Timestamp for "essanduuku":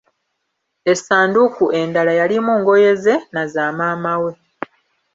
0.91-1.65